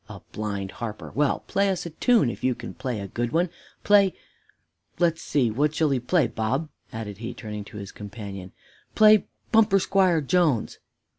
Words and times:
A 0.09 0.19
blind 0.31 0.71
harper! 0.71 1.11
Well, 1.13 1.41
play 1.45 1.69
us 1.69 1.85
a 1.85 1.91
tune, 1.91 2.31
if 2.31 2.43
you 2.43 2.55
can 2.55 2.73
play 2.73 2.99
a 2.99 3.07
good 3.07 3.31
one 3.31 3.49
play 3.83 4.15
let's 4.97 5.21
see, 5.21 5.51
what 5.51 5.75
shall 5.75 5.91
he 5.91 5.99
play, 5.99 6.25
Bob?" 6.25 6.69
added 6.91 7.19
he, 7.19 7.35
turning 7.35 7.63
to 7.65 7.77
his 7.77 7.91
companion. 7.91 8.51
"Play 8.95 9.27
'Bumper 9.51 9.77
Squire 9.77 10.19
Jones.'" 10.21 10.79